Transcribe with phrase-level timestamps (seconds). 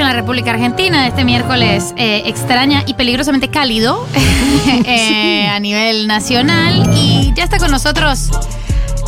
[0.00, 4.06] en la República Argentina este miércoles eh, extraña y peligrosamente cálido
[4.86, 6.88] eh, a nivel nacional.
[6.94, 8.30] Y ya está con nosotros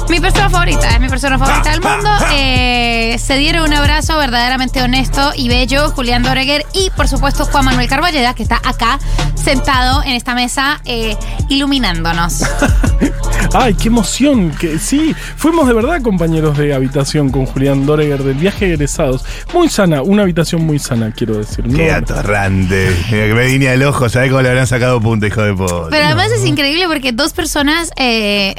[0.09, 2.11] mi persona favorita, es mi persona favorita del mundo.
[2.35, 7.65] Eh, se dieron un abrazo verdaderamente honesto y bello, Julián Doreger y por supuesto Juan
[7.65, 8.99] Manuel Carballeda, que está acá
[9.35, 11.17] sentado en esta mesa eh,
[11.49, 12.43] iluminándonos.
[13.55, 14.51] Ay, qué emoción.
[14.51, 19.25] Que, sí, fuimos de verdad compañeros de habitación con Julián Doreger del viaje egresados.
[19.53, 21.65] Muy sana, una habitación muy sana, quiero decir.
[21.65, 22.97] Qué atorrante.
[23.11, 25.89] que me guiña el ojo, ¿sabes cómo le habrán sacado punta, hijo de puta?
[25.91, 28.55] Pero además es increíble porque dos personas eh,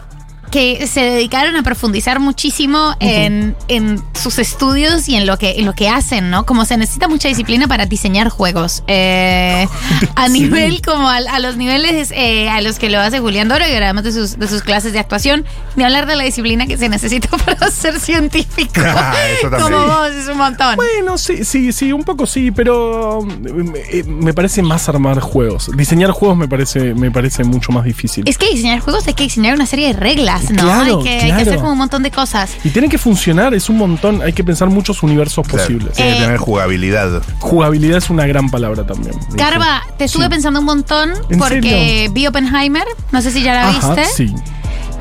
[0.54, 3.56] que se dedicaron a profundizar muchísimo en,
[4.14, 6.46] sus estudios y en lo que en lo que hacen, ¿no?
[6.46, 8.84] Como se necesita mucha disciplina para diseñar juegos.
[8.86, 9.68] Eh,
[10.16, 13.72] a nivel como a, los niveles eh, a los que lo hace Julián Doro, y
[13.72, 15.44] además de sus, de sus clases de actuación,
[15.76, 18.74] ni hablar de la disciplina que se necesita para ser científico.
[18.96, 19.16] Ah,
[19.60, 20.76] como vos, es un montón.
[20.76, 23.26] Bueno, sí, sí, sí, un poco sí, pero
[23.92, 25.72] eh, me parece más armar juegos.
[25.76, 28.24] Diseñar juegos me parece, me parece mucho más difícil.
[28.28, 30.43] Es que diseñar juegos hay que diseñar una serie de reglas.
[30.52, 30.74] ¿No?
[30.74, 32.52] hay, que, hacer como un montón de cosas.
[32.64, 35.94] Y tienen que funcionar, es un montón, hay que pensar muchos universos posibles.
[35.94, 37.22] Tiene que tener jugabilidad.
[37.40, 39.16] Jugabilidad es una gran palabra también.
[39.38, 44.06] Carva, te estuve pensando un montón porque vi Oppenheimer, no sé si ya la viste.
[44.06, 44.34] Sí.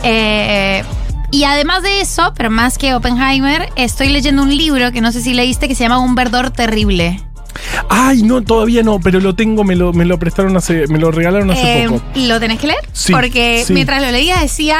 [0.04, 0.82] Eh,
[1.30, 5.22] y además de eso, pero más que Oppenheimer, estoy leyendo un libro que no sé
[5.22, 7.20] si leíste que se llama Un verdor terrible.
[7.88, 11.10] Ay, no, todavía no, pero lo tengo, me lo, me lo prestaron hace, me lo
[11.10, 12.02] regalaron hace eh, poco.
[12.14, 12.80] ¿Lo tenés que leer?
[12.92, 13.12] Sí.
[13.12, 14.78] Porque mientras lo leía decía,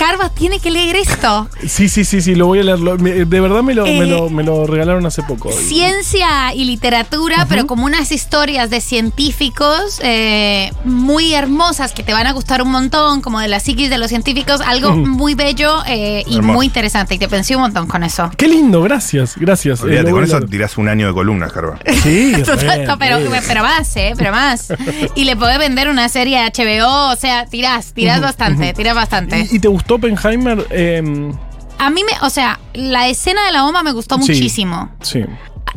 [0.00, 1.50] Carva tiene que leer esto.
[1.68, 2.78] Sí, sí, sí, sí, lo voy a leer.
[2.78, 5.52] De verdad me lo, me, eh, lo, regalaron hace poco.
[5.52, 12.26] Ciencia y literatura, pero como unas historias de científicos eh, muy hermosas que te van
[12.26, 16.24] a gustar un montón, como de la psiquis de los científicos, algo muy bello eh,
[16.26, 17.16] y muy interesante.
[17.16, 18.30] Y te pensé un montón con eso.
[18.38, 19.82] Qué lindo, gracias, gracias.
[19.82, 21.78] Olvídate, con eso tirás un año de columnas, Carva.
[22.02, 22.32] Sí,
[22.98, 24.14] pero, pero más, ¿eh?
[24.16, 24.72] Pero más.
[25.14, 29.46] Y le podés vender una serie de HBO, o sea, tirás, tirás bastante, tirás bastante.
[29.50, 29.89] ¿Y te gustó?
[29.90, 30.66] Oppenheimer.
[30.70, 31.32] Em,
[31.78, 34.90] a mí me, o sea, la escena de la bomba me gustó muchísimo.
[35.02, 35.24] Sí.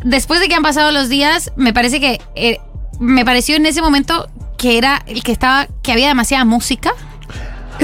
[0.02, 2.58] Después de que han pasado los días, me parece que eh,
[3.00, 6.92] me pareció en ese momento que era el que estaba, que había demasiada música.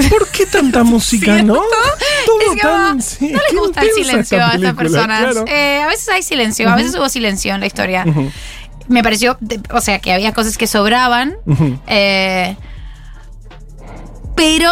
[0.09, 1.55] ¿Por qué tanta música, no?
[2.25, 5.35] Todo tan, no les gusta el silencio a estas personas.
[5.47, 8.05] Eh, a veces hay silencio, a veces hubo silencio en la historia.
[8.87, 9.37] Me pareció,
[9.71, 11.35] o sea, que había cosas que sobraban.
[11.87, 12.55] eh,
[14.35, 14.71] pero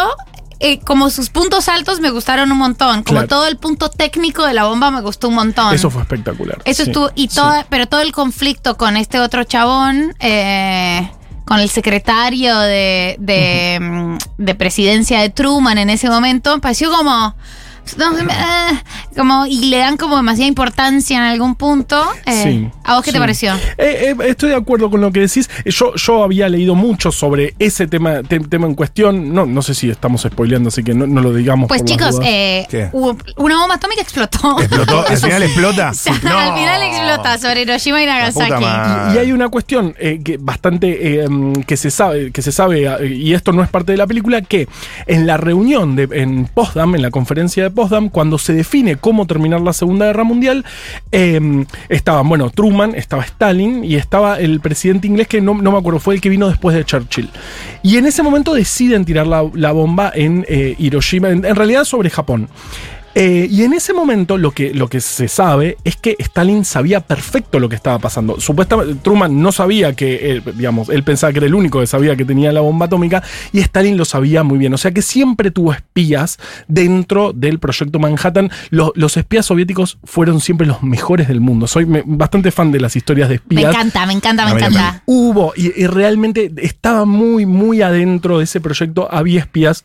[0.60, 3.02] eh, como sus puntos altos me gustaron un montón.
[3.02, 5.74] Como todo el punto técnico de la bomba me gustó un montón.
[5.74, 6.60] Eso fue espectacular.
[6.66, 7.10] Eso estuvo.
[7.14, 10.14] Y todo, pero todo el conflicto con este otro chabón.
[10.20, 11.10] Eh,
[11.46, 16.92] con el secretario de, de, mm, de, presidencia de Truman en ese momento, me pareció
[16.92, 17.34] como
[19.16, 22.02] como, y le dan como demasiada importancia en algún punto.
[22.26, 23.54] Eh, ¿A vos qué te pareció?
[23.76, 25.48] Eh, estoy de acuerdo con lo que decís.
[25.64, 29.34] Yo, yo había leído mucho sobre ese tema, tema en cuestión.
[29.34, 31.68] No, no sé si estamos spoileando, así que no, lo digamos.
[31.68, 34.56] Pues chicos, una bomba atómica explotó.
[34.58, 35.88] ¿Al final explota?
[35.90, 38.64] Al final explota sobre Hiroshima y Nagasaki.
[39.14, 41.26] Y, hay una cuestión que bastante
[41.66, 44.68] que se sabe, que se sabe, y esto no es parte de la película, que
[45.06, 47.70] en la reunión de, en Potsdam, en la conferencia de
[48.10, 50.64] cuando se define cómo terminar la Segunda Guerra Mundial,
[51.12, 56.00] em, estaban, bueno, Truman, estaba Stalin y estaba el presidente inglés que no, me acuerdo,
[56.00, 57.30] fue el que vino después de Churchill.
[57.82, 62.48] Y en ese momento deciden tirar la, bomba en eh, Hiroshima, en realidad sobre Japón.
[63.14, 67.00] Eh, y en ese momento lo que, lo que se sabe es que Stalin sabía
[67.00, 68.40] perfecto lo que estaba pasando.
[68.40, 72.14] Supuestamente Truman no sabía que, él, digamos, él pensaba que era el único que sabía
[72.16, 73.22] que tenía la bomba atómica
[73.52, 74.72] y Stalin lo sabía muy bien.
[74.74, 76.38] O sea que siempre tuvo espías
[76.68, 78.50] dentro del proyecto Manhattan.
[78.70, 81.66] Los, espías soviéticos fueron siempre los mejores del mundo.
[81.66, 83.62] Soy bastante fan de las historias de espías.
[83.62, 85.02] Me encanta, me encanta, me encanta.
[85.06, 89.08] Hubo y, y realmente estaba muy, muy adentro de ese proyecto.
[89.10, 89.84] Había espías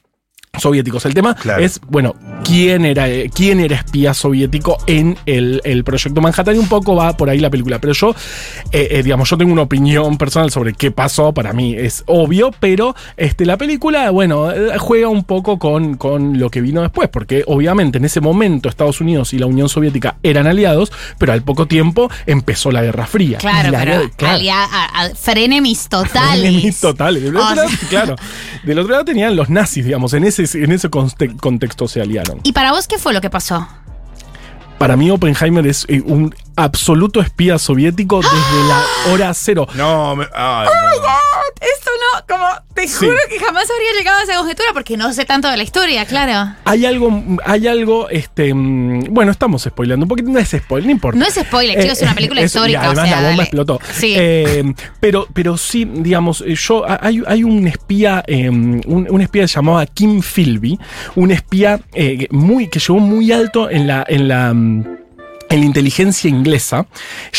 [0.60, 1.06] soviéticos.
[1.06, 6.60] El tema es, bueno, ¿quién era, quién era espía soviético en el, proyecto Manhattan y
[6.60, 7.80] un poco va por ahí la película.
[7.80, 8.16] Pero yo,
[8.72, 12.52] eh, eh, digamos, yo tengo una opinión personal sobre qué pasó, para mí es obvio,
[12.60, 17.10] pero este, la película, bueno, eh, juega un poco con, con lo que vino después,
[17.10, 21.44] porque obviamente en ese momento Estados Unidos y la Unión Soviética eran aliados, pero al
[21.44, 23.38] poco tiempo empezó la Guerra Fría.
[23.38, 23.72] Claro,
[24.18, 26.42] pero frenemis totales.
[26.42, 27.24] Frenemis totales.
[27.90, 28.16] claro.
[28.65, 32.39] Del otro lado tenían los nazis, digamos, en ese en ese contexto se aliaron.
[32.44, 33.67] ¿Y para vos qué fue lo que pasó?
[34.77, 39.67] Para mí Oppenheimer es eh, un absoluto espía soviético desde la hora cero.
[39.75, 41.01] No, me, ay, no.
[41.62, 43.06] Esto no, como te Sí.
[43.06, 46.06] juro que jamás habría llegado a esa conjetura porque no sé tanto de la historia,
[46.06, 46.54] claro.
[46.66, 50.92] Hay algo, hay algo, este, mm, bueno, estamos spoileando un poquito, no es spoiler, no
[50.92, 51.18] importa.
[51.19, 53.44] No es spoiler, chicos, es una película y histórica, además o sea, la bomba dale.
[53.44, 53.80] explotó.
[53.94, 54.13] Sí.
[54.18, 59.46] Eh, pero, pero sí, digamos, eh, yo hay, hay un espía, eh, un, un espía
[59.46, 60.78] llamaba Kim Philby,
[61.16, 64.98] un espía eh, muy, que llegó muy alto en la, en la mm,
[65.56, 66.88] en la inteligencia inglesa,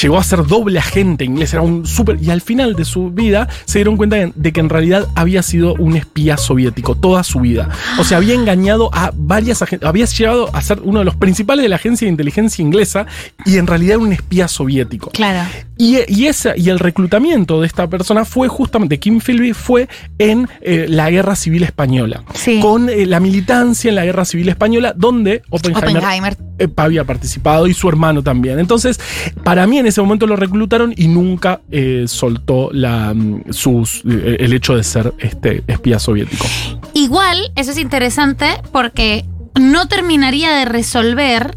[0.00, 2.18] llegó a ser doble agente inglés, era un súper...
[2.22, 5.74] Y al final de su vida se dieron cuenta de, que en realidad había sido
[5.74, 7.68] un espía soviético toda su vida.
[7.98, 11.62] O sea, había engañado a varias agentes, había llegado a ser uno de los principales
[11.62, 13.06] de la agencia de inteligencia inglesa
[13.44, 15.10] y en realidad era un espía soviético.
[15.10, 15.48] Claro.
[15.78, 19.88] Y, y, esa, y el reclutamiento de esta persona fue justamente, Kim Philby fue
[20.18, 22.60] en eh, la Guerra Civil Española, Sí.
[22.60, 26.36] con eh, la militancia en la Guerra Civil Española, donde Oppenheimer, Oppenheimer.
[26.58, 28.58] eh, había participado y su hermano también.
[28.58, 28.98] Entonces,
[29.44, 31.60] para mí en ese momento lo reclutaron y nunca
[32.06, 36.46] soltó la, mm, sus, el hecho de ser este espía soviético.
[36.94, 39.26] Igual, eso es interesante porque
[39.60, 41.56] no terminaría de resolver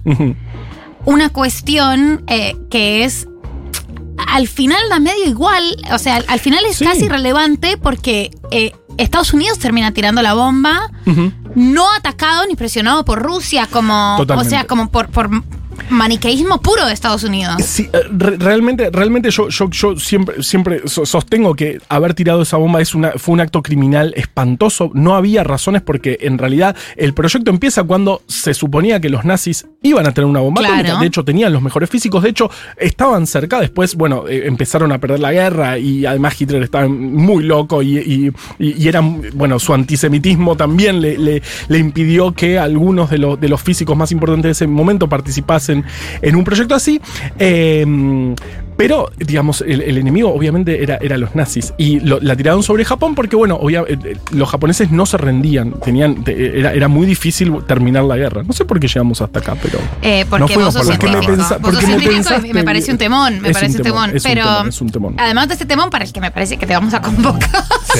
[1.06, 2.24] una cuestión
[2.70, 3.29] que es
[4.32, 6.86] al final da medio igual, o sea, al, al final es Sí.
[6.86, 10.92] casi irrelevante porque eh, Estados Unidos termina tirando la bomba,
[11.56, 14.48] no atacado ni presionado por Rusia, como, Totalmente.
[14.48, 15.30] o sea, como por, por
[15.90, 17.56] maniqueísmo puro de Estados Unidos.
[17.64, 22.42] Sí, eh, re- realmente, realmente yo, yo, yo siempre, siempre so- sostengo que haber tirado
[22.42, 24.92] esa bomba es una, fue un acto criminal espantoso.
[24.94, 29.66] No había razones porque en realidad el proyecto empieza cuando se suponía que los nazis
[29.82, 30.76] iban a tener una bomba Claro.
[30.76, 31.00] atómica.
[31.00, 32.24] De hecho, tenían los mejores físicos.
[32.24, 33.60] De hecho, estaban cerca.
[33.60, 37.98] Después, bueno, eh, empezaron a perder la guerra y además Hitler estaba muy loco y,
[38.00, 39.02] y- y- era,
[39.34, 43.96] bueno, su antisemitismo también le, le- le impidió que algunos de, los- de los físicos
[43.96, 45.79] más importantes de ese momento participasen
[46.22, 47.00] en un proyecto así.
[47.38, 47.86] Eh,
[48.78, 51.74] pero, digamos, el, el enemigo obviamente era, era los nazis.
[51.78, 55.18] Y lo- la tiraron sobre Japón porque, bueno, obvia- eh, eh, los japoneses no se
[55.18, 55.74] rendían.
[55.82, 58.42] Tenían, te- era, era muy difícil terminar la guerra.
[58.44, 59.80] No sé por qué llegamos hasta acá, pero...
[60.02, 61.32] Eh, No porque fuimos vos sos por científico.
[61.34, 63.42] Me pensa- vos sos me científico pensaste me parece un temón.
[63.42, 64.22] Me parece un temón, temón.
[64.24, 65.16] pero temón, un temón.
[65.18, 67.50] además de este temón, para el que me parece que te vamos a convocar.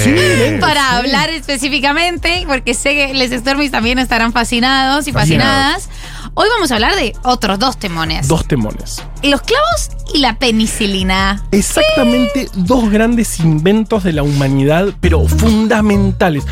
[0.02, 0.16] Sí.
[0.62, 5.84] para hablar específicamente, porque sé que les Stormies también estarán fascinados y Fascinados.
[5.84, 5.90] fascinadas.
[6.36, 8.28] Hoy vamos a hablar de otros dos temones.
[8.28, 9.04] Dos temones.
[9.24, 11.44] Los clavos y la penicilina.
[11.52, 16.46] Exactamente dos grandes inventos de la humanidad, pero fundamentales.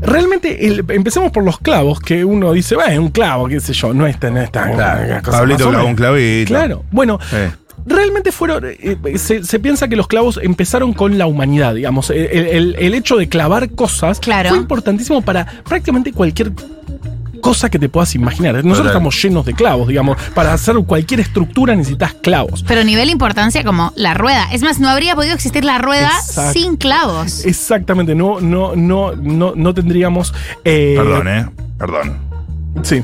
[0.00, 3.94] Realmente, el- empecemos por los clavos, que uno dice, bueno, un clavo, qué sé yo,
[3.94, 4.34] no es tan...
[4.34, 5.86] no es tan- Claro, Pablito más o clavó menos.
[5.86, 6.48] un clavito.
[6.48, 7.50] Claro, bueno, Eh.
[7.86, 8.62] Realmente fueron.
[8.66, 12.10] eh, se, se piensa que los clavos empezaron con la humanidad, digamos.
[12.10, 14.50] El, el- el hecho de clavar cosas Claro.
[14.50, 16.52] fue importantísimo para prácticamente cualquier
[17.40, 18.54] cosa que te puedas imaginar.
[18.54, 18.92] Nosotros Total.
[18.92, 20.16] estamos llenos de clavos, digamos.
[20.34, 22.64] Para hacer cualquier estructura necesitas clavos.
[22.66, 24.48] Pero nivel de importancia como la rueda.
[24.52, 26.52] Es más, no habría podido existir la rueda Exacto.
[26.52, 27.44] sin clavos.
[27.44, 30.32] Exactamente, no, no, no, no, no tendríamos.
[30.64, 31.46] eh, Perdón, ¿eh?
[31.78, 32.18] Perdón.
[32.82, 33.02] Sí.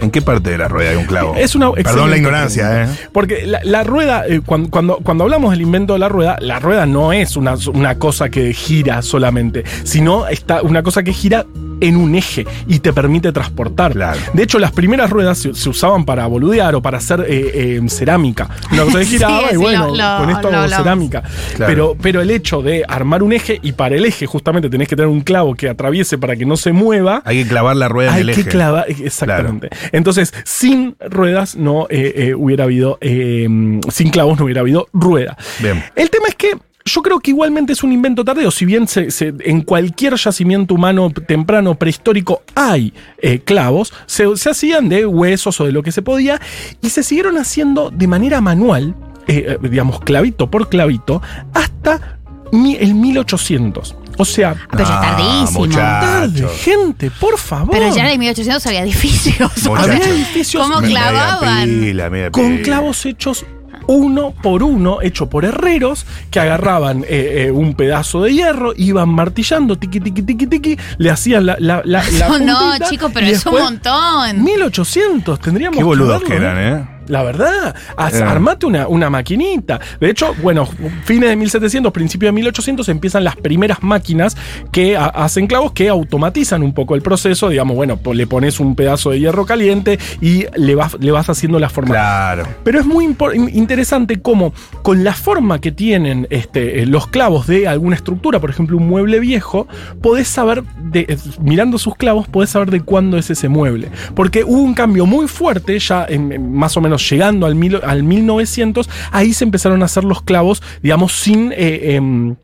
[0.00, 1.34] ¿En qué parte de la rueda hay un clavo?
[1.36, 2.88] Es una Perdón la ignorancia, ¿eh?
[3.12, 6.58] Porque la, la rueda, eh, cuando, cuando, cuando hablamos del invento de la rueda, la
[6.58, 11.46] rueda no es una, una cosa que gira solamente, sino está una cosa que gira
[11.80, 13.92] en un eje y te permite transportar.
[13.92, 14.18] Claro.
[14.32, 17.80] De hecho, las primeras ruedas se, se usaban para boludear o para hacer eh, eh,
[17.88, 18.48] cerámica.
[18.72, 21.22] Una cosa que giraba sí, y bueno, lo- lo- con esto lo hago cerámica.
[21.56, 21.70] Claro.
[21.72, 24.96] Pero, pero el hecho de armar un eje y para el eje justamente tenés que
[24.96, 27.22] tener un clavo que atraviese para que no se mueva.
[27.24, 28.50] Hay que clavar la rueda en Hay el que eje.
[28.50, 29.68] clavar, exactamente.
[29.92, 33.48] Entonces, sin ruedas no eh, eh, hubiera habido, eh,
[33.90, 35.36] sin clavos no hubiera habido rueda.
[35.60, 35.82] Bien.
[35.96, 36.52] El tema es que
[36.86, 40.74] yo creo que igualmente es un invento tardío, si bien se- se- en cualquier yacimiento
[40.74, 45.92] humano temprano prehistórico hay eh, clavos, se, se hacían de huesos o de lo que
[45.92, 46.38] se podía
[46.82, 48.94] y se siguieron haciendo de manera manual,
[49.26, 51.22] eh, eh, digamos clavito por clavito,
[51.54, 52.18] hasta
[52.52, 53.96] mi- el 1800.
[54.18, 55.60] O sea, Ah, Pero ya Ah, tardísimo.
[55.60, 55.80] muchacho.
[56.06, 57.70] tarde, gente, por favor.
[57.72, 59.50] Pero ya en el 1800 había edificios.
[59.66, 61.64] Había edificios ¿Cómo clavaban?
[61.66, 63.44] pila, con clavos hechos
[63.86, 69.08] uno por uno, hecho por herreros, que agarraban eh, eh, un pedazo de hierro, iban
[69.08, 73.44] martillando, tiqui, tiqui, tiqui, tiqui, le hacían la, la, la, la No, chicos, pero es
[73.46, 74.42] un montón.
[74.42, 76.93] 1800, tendríamos Qué boludos verlo, que eran, ¿eh?
[77.08, 78.22] La verdad, haz- Eh.
[78.22, 79.80] armate una, una maquinita.
[80.00, 80.66] De hecho, bueno,
[81.04, 84.36] fines de 1700, principios de 1800 empiezan las primeras máquinas
[84.72, 87.48] que ha- hacen clavos que automatizan un poco el proceso.
[87.48, 91.58] Digamos, bueno, le pones un pedazo de hierro caliente y le vas, le vas haciendo
[91.58, 91.90] la forma.
[91.94, 92.46] Claro.
[92.64, 93.04] Pero es muy
[93.52, 98.50] interesante cómo con la forma que tienen este, eh, los clavos de alguna estructura, por
[98.50, 99.66] ejemplo un mueble viejo,
[100.00, 103.88] podés saber, de, eh, mirando sus clavos, podés saber de cuándo es ese mueble.
[104.14, 107.54] Porque hubo un cambio muy fuerte ya en, en más o menos menos llegando al,
[107.54, 111.52] mil- al 1900, ahí se empezaron a hacer los clavos, digamos, sin...
[111.52, 112.36] eh, em,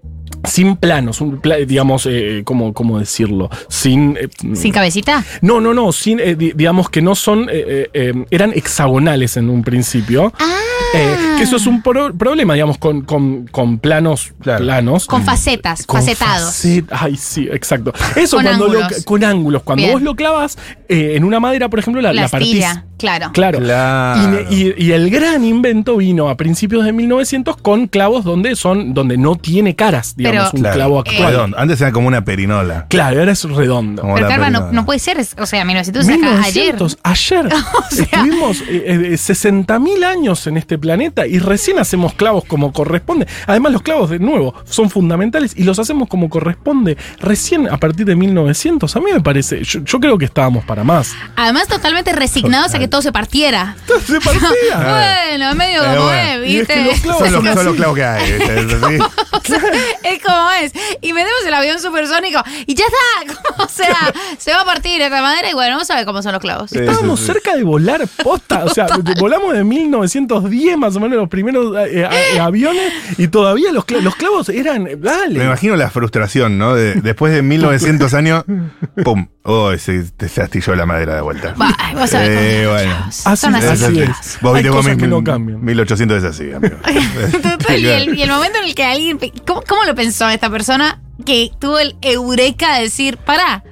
[0.44, 3.50] sin planos, un digamos, eh, ¿cómo, cómo decirlo?
[3.68, 4.16] Sin.
[4.16, 5.22] eh, ¿Sin cabecita?
[5.42, 9.36] no, no, no, sin, eh, di- digamos que no son, eh, eh, eh, eran hexagonales
[9.36, 10.32] en un principio.
[10.38, 10.56] Ah.
[10.94, 14.64] Eh, que eso es un pro- problema, digamos, con, con- con planos Claro.
[14.64, 15.06] planos.
[15.06, 16.64] Con facetas, Con facetados.
[16.64, 17.92] facet- Ay, sí, exacto.
[18.16, 19.04] Eso Con cuando lo- ángulos.
[19.04, 19.62] con ángulos.
[19.62, 19.92] Cuando Bien.
[19.92, 20.56] vos lo clavas
[20.88, 22.64] eh, en una madera, por ejemplo, la, La la partís.
[23.00, 23.30] Claro.
[23.32, 23.58] Claro.
[23.58, 24.46] Claro.
[24.50, 28.94] Y, y- y el gran invento vino a principios de 1900 con clavos donde son
[28.94, 30.76] donde no tiene caras, digamos, Pero- un Claro.
[30.76, 31.32] clavo Eh, actual.
[31.32, 31.58] Redondo.
[31.58, 32.86] Antes era como una perinola.
[32.88, 34.02] Claro, ahora es redondo.
[34.02, 36.74] Como Pero Carva, no, puede ser, o sea, 1900 acá, ayer.
[36.74, 37.48] 1900, ayer.
[37.90, 43.26] sea- Estuvimos eh, eh, 60.000 años en este planeta y recién hacemos clavos como corresponde.
[43.46, 48.06] Además, los clavos, de nuevo, son fundamentales y los hacemos como corresponde recién a partir
[48.06, 48.94] de 1900.
[48.96, 51.14] A mí me parece, yo, yo creo que estábamos para más.
[51.36, 53.76] Además, totalmente resignados a que todo se partiera.
[54.06, 54.50] Se partía.
[55.30, 56.42] Bueno, medio Eh, como bueno.
[56.44, 56.74] es, Y es ¿viste?
[56.74, 58.32] que los clavos Son los, son clavos que hay.
[58.32, 58.60] ¿viste?
[59.50, 59.62] Es.
[60.02, 60.72] Es como es.
[61.00, 63.64] Y metemos el avión supersónico y ya está.
[63.64, 63.96] O sea,
[64.38, 66.70] se va a partir esta madera y bueno, no sabe cómo son los clavos.
[66.70, 66.78] Sí.
[66.78, 68.86] Estábamos cerca de volar posta, o sea,
[69.18, 73.86] volamos de 1910 más o menos los primeros eh, a- eh, aviones y todavía los,
[73.86, 75.38] cla- los clavos eran, eh, dale.
[75.38, 76.74] Me imagino la frustración, ¿no?
[76.74, 78.44] De- después de 1900 años,
[79.04, 79.26] ¡pum!
[79.42, 81.54] Oh, se, se astilló la madera de vuelta.
[81.60, 82.94] Va, vos sabés Eh, bueno.
[83.08, 84.00] Así Son es, así.
[84.00, 84.38] es.
[84.42, 85.64] Vos Hay viste, vos cosas mil- que no cambian.
[85.64, 86.76] 1800 es así, amigo.
[87.42, 89.18] Total, y, el, y el momento en el que alguien.
[89.46, 93.64] ¿Cómo, cómo lo pensó esta persona que tuvo el eureka de decir, pará?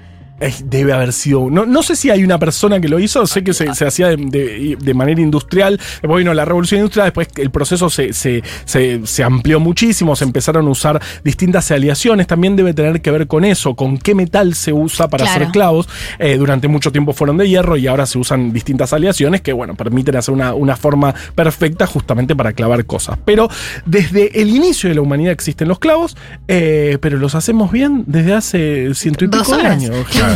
[0.64, 1.48] Debe haber sido.
[1.50, 4.08] No, no sé si hay una persona que lo hizo, sé que se, se hacía
[4.08, 5.78] de, de- de manera industrial.
[6.00, 10.66] Después vino la revolución industrial, después el proceso se, se- se- amplió muchísimo, se empezaron
[10.66, 12.26] a usar distintas aleaciones.
[12.28, 15.40] También debe tener que ver con eso, con qué metal se usa para Claro.
[15.40, 15.88] hacer clavos.
[16.20, 19.74] Eh, durante mucho tiempo fueron de hierro y ahora se usan distintas aleaciones que, bueno,
[19.74, 23.18] permiten hacer una, una forma perfecta justamente para clavar cosas.
[23.24, 23.48] Pero
[23.86, 26.16] desde el inicio de la humanidad existen los clavos,
[26.46, 29.96] eh, pero los hacemos bien desde hace ciento y pico de años.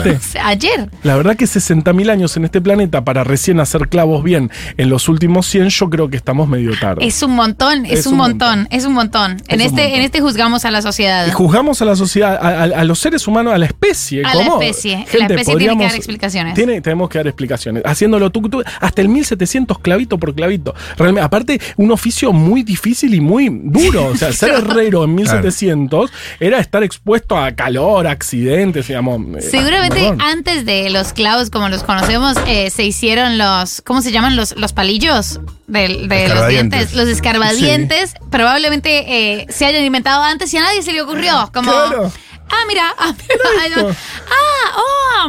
[0.44, 0.90] Ayer.
[1.02, 5.08] La verdad que 60.000 años en este planeta para recién hacer clavos bien en los
[5.08, 7.04] últimos 100, yo creo que estamos medio tarde.
[7.06, 8.68] Es un montón, es, Es un un montón, montón.
[8.78, 9.30] es un montón.
[9.48, 9.98] En un este, montón.
[9.98, 11.26] en este juzgamos a la sociedad.
[11.26, 14.24] Y juzgamos a la sociedad, a, a- a los seres humanos, a la especie.
[14.24, 15.06] A la especie.
[15.18, 16.54] La especie tiene que dar explicaciones.
[16.54, 17.82] tiene- tenemos que dar explicaciones.
[17.86, 20.74] Haciéndolo tú, tú, hasta el 1700 clavito por clavito.
[20.96, 24.06] Realmente, aparte, un oficio muy difícil y muy duro.
[24.08, 29.20] O sea, ser herrero en 1700 era estar expuesto a calor, accidentes, digamos.
[29.38, 29.40] eh,
[29.82, 34.36] Seguramente antes de los clavos como los conocemos, eh, se hicieron los, ¿cómo se llaman?
[34.36, 36.94] Los, los palillos de, los dientes.
[36.94, 41.50] Los escarbadientes probablemente eh, se hayan inventado antes y a nadie se le ocurrió.
[41.52, 42.12] Como, Claro.
[42.50, 43.96] ah, mira, ah, mira,
[44.30, 45.28] ah, oh,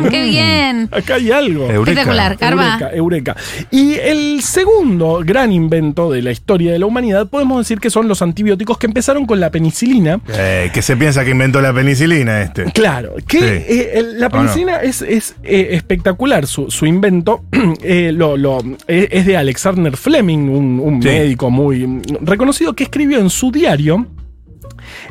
[0.00, 0.88] mm, qué bien.
[0.92, 1.64] Acá hay algo.
[1.70, 1.90] Eureka.
[2.00, 2.64] Espectacular, Carva.
[2.74, 3.36] Eureka, eureka.
[3.70, 8.08] Y el segundo gran invento de la historia de la humanidad, podemos decir que son
[8.08, 10.20] los antibióticos que empezaron con la penicilina.
[10.32, 12.64] Eh, que se piensa que inventó la penicilina este.
[12.72, 13.44] Claro, que Sí.
[13.44, 17.44] eh, el- la penicilina es, es, eh, espectacular, su, su invento
[17.82, 21.08] eh, lo, lo- es de Alexander Fleming, un, un Sí.
[21.08, 24.06] médico muy mm, reconocido que escribió en su diario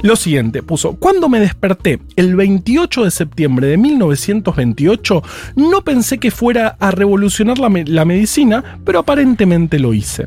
[0.02, 5.22] lo siguiente, puso, cuando me desperté el 28 de septiembre de 1928,
[5.56, 10.26] no pensé que fuera a revolucionar la, me- la medicina, pero aparentemente lo hice.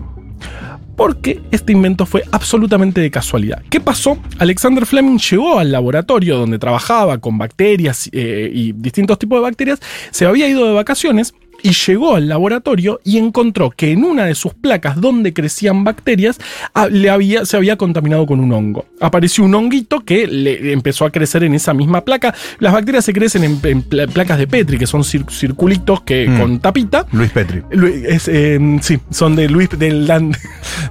[0.96, 3.62] Porque este invento fue absolutamente de casualidad.
[3.70, 4.18] ¿Qué pasó?
[4.38, 9.80] Alexander Fleming llegó al laboratorio donde trabajaba con bacterias eh, y distintos tipos de bacterias,
[10.10, 14.34] se había ido de vacaciones y llegó al laboratorio y encontró que en una de
[14.34, 16.38] sus placas donde crecían bacterias
[16.74, 18.86] ah, le había, se había contaminado con un hongo.
[19.00, 22.34] Apareció un honguito que le empezó a crecer en esa misma placa.
[22.58, 26.28] Las bacterias se crecen en, en pla- placas de Petri, que son cir- circulitos que,
[26.28, 26.38] Mm.
[26.38, 27.06] con tapita.
[27.12, 27.62] Luis Petri,
[28.06, 30.08] es, eh, sí, son de Luis del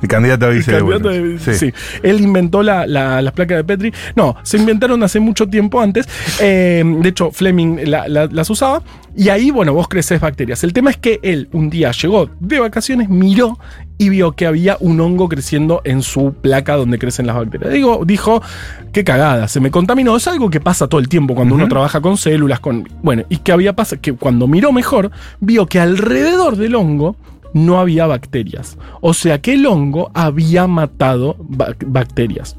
[0.02, 1.42] el candidato a vice de candidato de- Buenos.
[1.58, 1.72] sí.
[2.04, 3.94] Él inventó la- la- las placas de Petri.
[4.16, 6.08] No, se inventaron hace mucho tiempo antes.
[6.40, 8.82] Eh, de hecho, Fleming la- la- las usaba.
[9.20, 10.64] Y ahí, bueno, vos creces bacterias.
[10.64, 13.60] El tema es que él un día llegó de vacaciones, miró
[13.98, 17.74] y vio que había un hongo creciendo en su placa donde crecen las bacterias.
[17.74, 18.42] Digo, dijo,
[18.94, 20.16] qué cagada, se me contaminó.
[20.16, 22.88] Es algo que pasa todo el tiempo cuando uno trabaja con células, con.
[23.04, 25.12] Bueno, y que había pasado, que cuando miró mejor,
[25.42, 27.18] vio que alrededor del hongo
[27.54, 28.78] no había bacterias.
[29.02, 32.56] O sea que el hongo había matado bac- bacterias.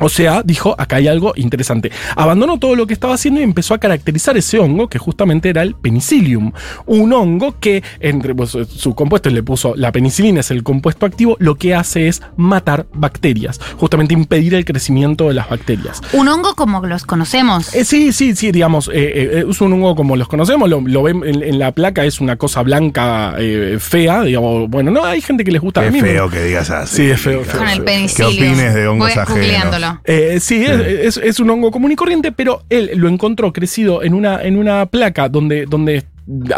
[0.00, 1.90] O sea, dijo, acá hay algo interesante.
[2.16, 5.62] Abandonó todo lo que estaba haciendo y empezó a caracterizar ese hongo, que justamente era
[5.62, 6.52] el penicillium.
[6.86, 11.36] Un hongo que, entre pues, su compuesto, le puso, la penicilina es el compuesto activo,
[11.40, 16.00] lo que hace es matar bacterias, justamente impedir el crecimiento de las bacterias.
[16.12, 17.74] Un hongo como los conocemos.
[17.74, 21.02] Eh, sí, sí, sí, digamos, eh, eh, es un hongo como los conocemos, lo, lo
[21.02, 25.20] ven en, en la placa, es una cosa blanca eh, fea, digamos, bueno, no, hay
[25.20, 25.80] gente que les gusta.
[25.80, 26.96] a Qué mí me- feo que digas así.
[26.96, 27.58] Sí, es feo, feo.
[27.58, 28.28] Con el ¿Qué penicilio.
[28.28, 29.65] opines de hongos ajenos?
[30.04, 34.02] Eh, sí, es, es- es un hongo común y corriente, pero él lo encontró crecido
[34.02, 36.04] en una, en una placa donde, donde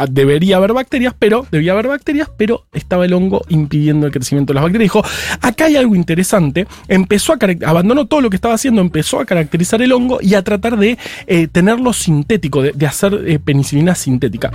[0.09, 4.55] debería haber bacterias, pero debía haber bacterias, pero estaba el hongo impidiendo el crecimiento de
[4.55, 4.87] las bacterias.
[4.87, 5.03] Dijo,
[5.43, 6.67] acá hay algo interesante.
[6.89, 10.43] Empezó a abandonó todo lo que estaba haciendo, empezó a caracterizar el hongo y a
[10.43, 10.97] tratar de
[11.27, 14.51] eh, tenerlo sintético, de, de hacer eh, penicilina sintética.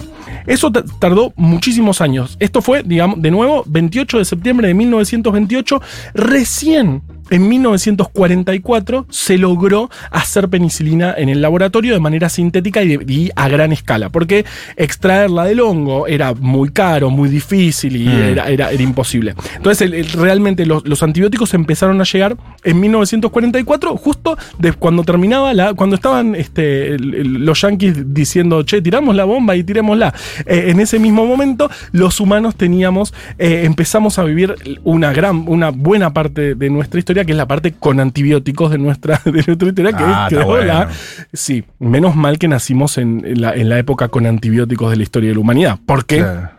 [0.48, 2.36] Eso ta- tardó muchísimos años.
[2.40, 5.80] Esto fue, digamos, de nuevo, 28 de septiembre de 1928,
[6.16, 7.04] recién
[7.36, 13.30] en 1944 se logró hacer penicilina en el laboratorio de manera sintética y, de- y
[13.36, 14.46] a gran escala, porque
[14.78, 18.12] extraerla del hongo era muy caro, muy difícil y Mm.
[18.34, 19.34] era, era- era imposible.
[19.56, 25.04] Entonces, el- el- realmente los, los antibióticos empezaron a llegar en 1944, justo de cuando
[25.04, 30.14] terminaba la, cuando estaban este, el- los yanquis diciendo, che, tiramos la bomba y tirémosla.
[30.46, 35.70] Eh, en ese mismo momento, los humanos teníamos, eh, empezamos a vivir una gran, una
[35.72, 39.68] buena parte de nuestra historia, que es la parte con antibióticos de nuestra, de nuestra
[39.68, 40.92] historia, que Ah, es creo, la- bueno.
[41.34, 45.04] Sí, menos mal que nacimos en, en la, en la época con antibióticos de la
[45.04, 45.80] historia de la humanidad.
[45.86, 46.50] Porque Claro.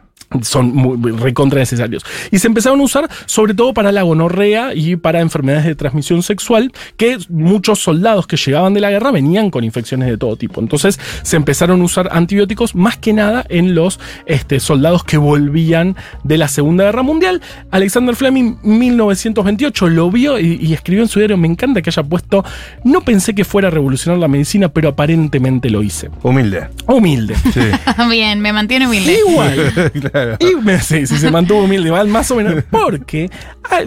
[0.42, 2.04] Son muy, muy recontra necesarios.
[2.30, 6.22] Y se empezaron a usar sobre todo para la gonorrea y para enfermedades de transmisión
[6.22, 10.60] sexual, que muchos soldados que llegaban de la guerra venían con infecciones de todo tipo.
[10.60, 15.96] Entonces se empezaron a usar antibióticos más que nada en los este, soldados que volvían
[16.22, 17.40] de la Segunda Guerra Mundial.
[17.70, 22.02] Alexander Fleming, 1928, lo vio y, y escribió en su diario, me encanta que haya
[22.02, 22.44] puesto,
[22.84, 26.10] no pensé que fuera a revolucionar la medicina, pero aparentemente lo hice.
[26.22, 26.68] Humilde.
[26.86, 27.34] Humilde.
[27.52, 27.60] Sí.
[28.10, 29.18] Bien, me mantiene humilde.
[29.26, 29.72] Igual.
[30.00, 30.23] claro.
[30.40, 32.64] Y me, sí, sí, se mantuvo humilde, más o menos.
[32.70, 33.30] Porque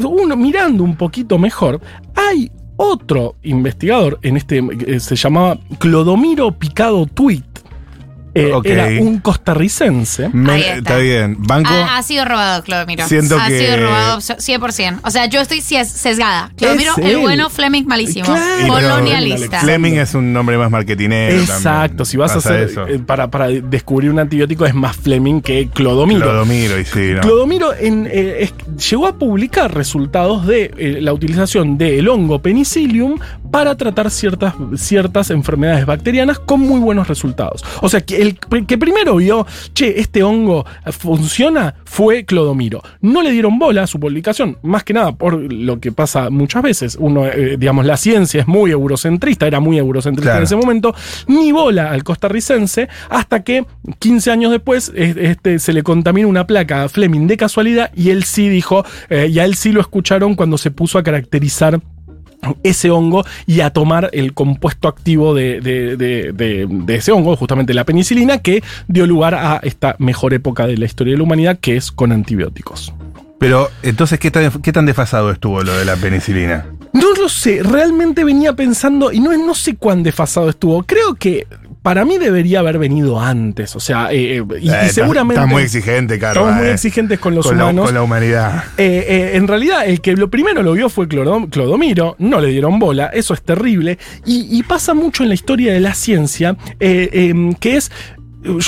[0.03, 1.81] uno mirando un poquito mejor,
[2.15, 7.43] hay otro investigador en este se llamaba Clodomiro Picado Tweet.
[8.39, 8.65] Eh, Ok.
[8.67, 10.29] Era un costarricense.
[10.33, 10.75] Me- Ahí está.
[10.77, 11.35] está bien.
[11.39, 11.69] Banco.
[11.69, 13.07] Ha, ha sido robado, Clodomiro.
[13.07, 14.99] Siento ha que- sido robado 100%.
[15.03, 16.51] O sea, yo estoy ses- sesgada.
[16.55, 17.17] Clodomiro, Es el él.
[17.19, 18.25] bueno, Fleming malísimo.
[18.25, 18.67] Claro.
[18.67, 19.59] Colonialista.
[19.61, 21.39] Fleming es un nombre más marketinero.
[21.39, 22.05] Exacto, también.
[22.05, 22.87] si vas a hacer eso.
[22.87, 26.21] eh, para, para descubrir un antibiótico es más Fleming que Clodomiro.
[26.21, 27.21] Clodomiro, y sí, ¿no?
[27.21, 28.53] Clodomiro en, eh, es-
[28.89, 33.17] llegó a publicar resultados de eh, la utilización del hongo penicillium
[33.51, 37.63] para tratar ciertas, ciertas enfermedades bacterianas con muy buenos resultados.
[37.81, 42.81] O sea, que el que primero vio, che, este hongo funciona, fue Clodomiro.
[43.01, 46.63] No le dieron bola a su publicación, más que nada por lo que pasa muchas
[46.63, 46.97] veces.
[46.99, 50.39] Uno, eh, digamos, la ciencia es muy eurocentrista, era muy eurocentrista Claro.
[50.39, 50.93] en ese momento,
[51.27, 53.65] ni bola al costarricense, hasta que
[53.99, 58.09] 15 años después eh, este, se le contamina una placa a Fleming de casualidad y
[58.09, 61.79] él sí dijo, eh, y a él sí lo escucharon cuando se puso a caracterizar
[62.63, 67.83] ese hongo y a tomar el compuesto activo de, de- de- ese hongo, justamente la
[67.85, 71.75] penicilina, que dio lugar a esta mejor época de la historia de la humanidad, que
[71.75, 72.93] es con antibióticos.
[73.39, 76.65] Pero, entonces, ¿qué tan, ¿qué tan desfasado estuvo lo de la penicilina?
[76.93, 81.45] No lo sé, realmente venía pensando, y no, no sé cuán desfasado estuvo, creo que
[81.87, 85.39] para mí debería haber venido antes, o sea, eh, eh, y, Eh, seguramente...
[85.39, 86.43] Estás muy exigente, Carlos.
[86.43, 87.75] Estamos muy exigentes con los con humanos.
[87.75, 88.63] La, con la humanidad.
[88.75, 93.05] En realidad, el que lo primero lo vio fue Clodom- Clodomiro, no le dieron bola,
[93.13, 97.77] eso es terrible, y, y pasa mucho en la historia de la ciencia, eh, que
[97.77, 97.89] es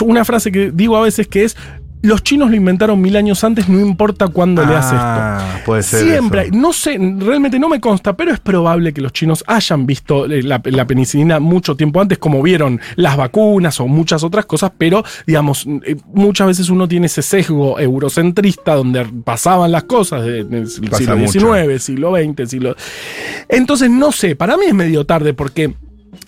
[0.01, 1.57] una frase que digo a veces que es,
[2.01, 5.01] los chinos lo inventaron mil años antes, no importa cuándo le haces esto.
[5.03, 6.01] Ah, puede ser.
[6.07, 6.51] Siempre, eso.
[6.55, 10.41] no sé, realmente no me consta, pero es probable que los chinos hayan visto eh,
[10.43, 15.03] la, la penicilina mucho tiempo antes, como vieron las vacunas o muchas otras cosas, pero
[15.27, 20.67] digamos, eh, muchas veces uno tiene ese sesgo eurocentrista donde pasaban las cosas de- del
[20.67, 21.31] siglo mucho.
[21.55, 22.75] XIX, siglo XX, siglo...
[23.49, 25.73] Entonces, no sé, para mí es medio tarde porque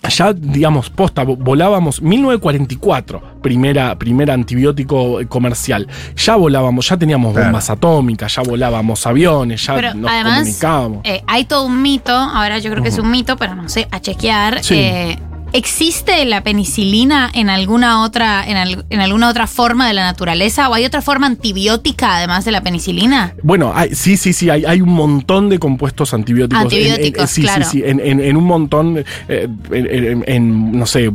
[0.08, 5.86] ya, digamos, posta, vo- volábamos 1944, primera, primer antibiótico comercial.
[6.16, 7.48] Ya volábamos, ya teníamos Claro.
[7.48, 11.00] bombas atómicas, ya volábamos aviones, ya Pero nos además, comunicábamos.
[11.04, 13.88] eh, hay todo un mito, ahora yo creo que es un mito, pero no sé,
[13.90, 14.62] a chequear.
[14.62, 14.74] Sí.
[14.76, 15.18] eh,
[15.52, 20.68] ¿Existe la penicilina en alguna otra, en, al- en alguna otra forma de la naturaleza?
[20.68, 23.34] ¿O hay otra forma antibiótica además de la penicilina?
[23.42, 26.60] Bueno, hay- sí, sí, sí, hay, hay un montón de compuestos antibióticos.
[26.62, 27.64] En- en- Antibióticos, sí, claro.
[27.64, 31.10] sí, sí, en, en- en un montón, eh, en, en- en, no sé,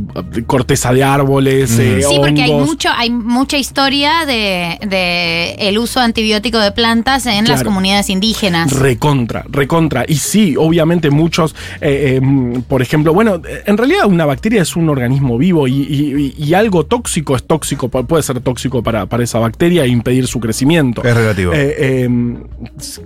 [0.45, 5.99] corteza de árboles, eh, Sí, porque hay mucho, hay mucha historia de, de el uso
[5.99, 8.71] antibiótico de plantas en las comunidades indígenas.
[8.71, 10.05] Recontra, recontra.
[10.07, 14.87] Y sí, obviamente muchos, eh, eh, por ejemplo, bueno, en realidad una bacteria es un
[14.89, 19.23] organismo vivo y, y- y algo tóxico es tóxico, pu- puede ser tóxico para, para
[19.23, 21.03] esa bacteria e impedir su crecimiento.
[21.03, 21.53] Es relativo.
[21.53, 22.09] Eh, eh,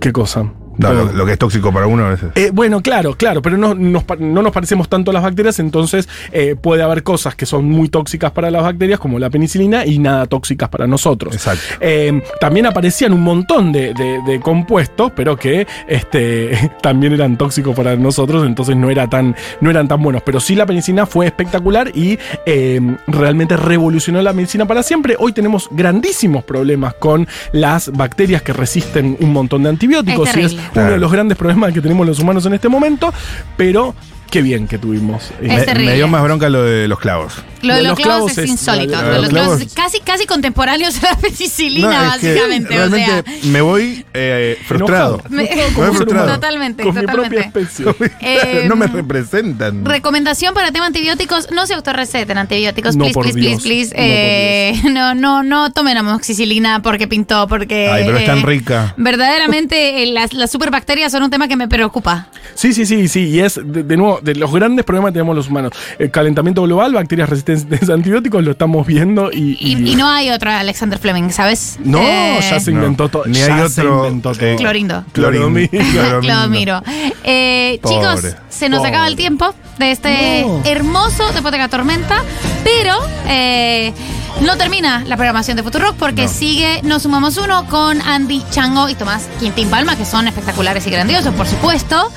[0.00, 0.52] ¿Qué cosa?
[0.78, 2.20] No, lo, lo que es tóxico para uno es.
[2.34, 6.08] Eh, bueno, claro, claro, pero no nos, no nos parecemos tanto a las bacterias, entonces
[6.32, 9.98] eh, puede haber cosas que son muy tóxicas para las bacterias, como la penicilina, y
[9.98, 11.34] nada tóxicas para nosotros.
[11.34, 11.62] Exacto.
[11.80, 17.74] Eh, también aparecían un montón de, de- de compuestos, pero que este, también eran tóxicos
[17.76, 20.22] para nosotros, entonces no, era tan, no eran tan buenos.
[20.24, 25.16] Pero sí la penicilina fue espectacular y eh, realmente revolucionó la medicina para siempre.
[25.18, 30.28] Hoy tenemos grandísimos problemas con las bacterias que resisten un montón de antibióticos.
[30.36, 30.56] Es.
[30.74, 33.12] Uno de los grandes problemas que tenemos los humanos en este momento,
[33.56, 33.94] pero
[34.32, 35.30] qué bien que tuvimos.
[35.40, 35.90] Es me, terrible.
[35.90, 37.34] me dio más bronca lo de los clavos.
[37.60, 39.00] Lo de los, clavos, es, insólito.
[39.00, 42.68] lo Lo de los clavos clavos- casi, casi contemporáneos a la penicilina, básicamente.
[42.80, 45.22] O sea, realmente me voy eh, frustrado.
[45.28, 46.34] Me- Frustrado como ser humano.
[46.34, 47.60] Totalmente, con mi propia totalmente.
[47.60, 48.12] especie.
[48.22, 49.84] Eh, no me representan.
[49.84, 53.62] Recomendación para tema antibióticos, no se autorreceten antibióticos, No, please, por please, Dios.
[53.62, 53.94] please, please.
[53.96, 57.88] Eh, No, no, no tomen amoxicilina porque pintó, porque...
[57.90, 58.94] Ay, pero es tan eh, rica.
[58.96, 62.28] Verdaderamente, eh, las, las superbacterias son un tema que me preocupa.
[62.54, 63.28] Sí, sí, sí, sí.
[63.28, 65.72] Y es, de, de nuevo, de los grandes problemas que tenemos los humanos.
[65.98, 69.56] El calentamiento global, bacterias resistentes a antibióticos, lo estamos viendo y.
[69.60, 71.78] Y, y no hay otra Alexander Fleming, ¿sabes?
[71.84, 73.24] No, Eh, ya se No, inventó todo.
[73.26, 74.06] ni hay se otro,
[74.40, 75.04] eh, Clorindo.
[75.12, 76.20] Clorin- Cloromiro.
[76.20, 76.82] Clomiro.
[77.24, 78.90] Eh, chicos, se nos Pobre.
[78.90, 80.60] acaba el tiempo de este No.
[80.64, 82.22] hermoso Hipoteca Tormenta,
[82.64, 82.96] pero
[83.28, 83.92] eh,
[84.40, 86.28] no termina la programación de Futurock porque No.
[86.28, 90.90] sigue Nos Sumamos Uno con Andy Chango y Tomás Quintín Palma, que son espectaculares y
[90.90, 92.10] grandiosos, por supuesto.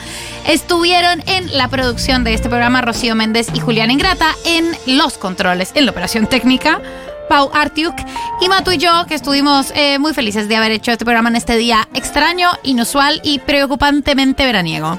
[0.47, 5.71] Estuvieron en la producción de este programa Rocío Méndez y Julián Ingrata, en los controles,
[5.75, 6.82] en la operación técnica.
[7.28, 7.95] Pau Artiuk
[8.39, 11.36] y Matu y yo, que estuvimos eh, muy felices de haber hecho este programa en
[11.36, 14.97] este día extraño, inusual y preocupantemente veraniego.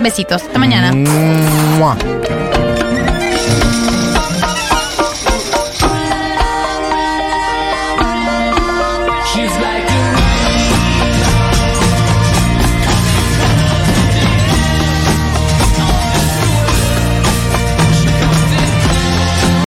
[0.00, 0.92] Besitos, hasta mañana.
[0.92, 1.96] Mua.